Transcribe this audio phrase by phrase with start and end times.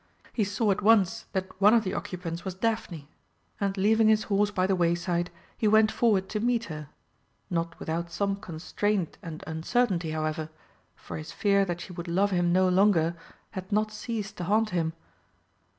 [0.33, 3.07] He saw at once that one of the occupants was Daphne,
[3.59, 6.89] and leaving his horse by the wayside he went forward to meet her,
[7.51, 10.49] not without some constraint and uncertainty, however,
[10.95, 13.15] for his fear that she would love him no longer
[13.51, 14.93] had not ceased to haunt him.